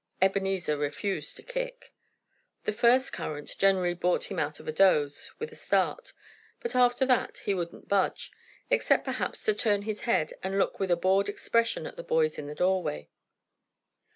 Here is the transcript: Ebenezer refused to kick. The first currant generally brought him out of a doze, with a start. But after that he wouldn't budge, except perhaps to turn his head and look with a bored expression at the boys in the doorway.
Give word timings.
Ebenezer 0.19 0.75
refused 0.77 1.35
to 1.35 1.43
kick. 1.43 1.93
The 2.63 2.73
first 2.73 3.13
currant 3.13 3.55
generally 3.59 3.93
brought 3.93 4.31
him 4.31 4.39
out 4.39 4.59
of 4.59 4.67
a 4.67 4.71
doze, 4.71 5.31
with 5.37 5.51
a 5.51 5.55
start. 5.55 6.13
But 6.59 6.75
after 6.75 7.05
that 7.05 7.37
he 7.45 7.53
wouldn't 7.53 7.87
budge, 7.87 8.31
except 8.71 9.05
perhaps 9.05 9.43
to 9.43 9.53
turn 9.53 9.83
his 9.83 10.01
head 10.09 10.33
and 10.41 10.57
look 10.57 10.79
with 10.79 10.89
a 10.89 10.95
bored 10.95 11.29
expression 11.29 11.85
at 11.85 11.97
the 11.97 12.03
boys 12.03 12.39
in 12.39 12.47
the 12.47 12.55
doorway. 12.55 13.09